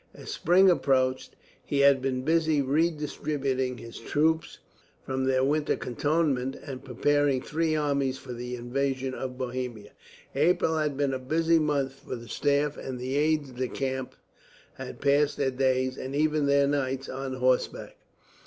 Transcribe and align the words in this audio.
As 0.15 0.31
spring 0.31 0.67
approached, 0.67 1.35
he 1.63 1.81
had 1.81 2.01
been 2.01 2.23
busy 2.23 2.59
redistributing 2.59 3.77
his 3.77 3.99
troops 3.99 4.57
from 5.05 5.25
their 5.25 5.43
winter 5.43 5.75
cantonment, 5.77 6.55
and 6.65 6.83
preparing 6.83 7.39
three 7.39 7.75
armies 7.75 8.17
for 8.17 8.33
the 8.33 8.55
invasion 8.55 9.13
of 9.13 9.37
Bohemia. 9.37 9.91
April 10.33 10.79
had 10.79 10.97
been 10.97 11.13
a 11.13 11.19
busy 11.19 11.59
month 11.59 11.99
for 11.99 12.15
the 12.15 12.29
staff, 12.29 12.77
and 12.77 12.97
the 12.99 13.15
aides 13.15 13.51
de 13.51 13.67
camp 13.67 14.15
had 14.73 15.01
passed 15.01 15.37
their 15.37 15.51
days, 15.51 15.99
and 15.99 16.15
even 16.15 16.47
their 16.47 16.65
nights, 16.67 17.07
on 17.07 17.35
horseback. 17.35 17.95